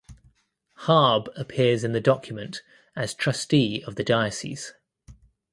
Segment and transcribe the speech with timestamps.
[0.87, 2.63] Haab appears in the document
[2.95, 4.73] as trustee of the diocese.